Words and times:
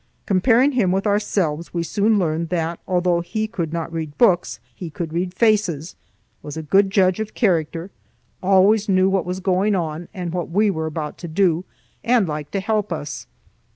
Comparing 0.25 0.71
him 0.71 0.91
with 0.91 1.05
ourselves, 1.05 1.75
we 1.75 1.83
soon 1.83 2.17
learned 2.17 2.49
that 2.49 2.79
although 2.87 3.19
he 3.21 3.45
could 3.45 3.71
not 3.71 3.93
read 3.93 4.17
books 4.17 4.59
he 4.73 4.89
could 4.89 5.13
read 5.13 5.31
faces, 5.31 5.95
was 6.41 6.57
a 6.57 6.63
good 6.63 6.89
judge 6.89 7.19
of 7.19 7.35
character, 7.35 7.91
always 8.41 8.89
knew 8.89 9.07
what 9.09 9.27
was 9.27 9.39
going 9.39 9.75
on 9.75 10.07
and 10.11 10.33
what 10.33 10.49
we 10.49 10.71
were 10.71 10.87
about 10.87 11.19
to 11.19 11.27
do, 11.27 11.65
and 12.03 12.27
liked 12.27 12.51
to 12.51 12.59
help 12.61 12.91
us. 12.91 13.27